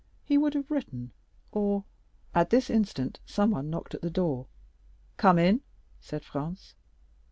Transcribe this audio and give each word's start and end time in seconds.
He 0.23 0.35
would 0.35 0.55
have 0.55 0.71
written—or——" 0.71 1.85
At 2.33 2.49
this 2.49 2.71
instant 2.71 3.19
someone 3.23 3.69
knocked 3.69 3.93
at 3.93 4.01
the 4.01 4.09
door. 4.09 4.47
"Come 5.17 5.37
in," 5.37 5.61
said 5.99 6.25
Franz. 6.25 6.73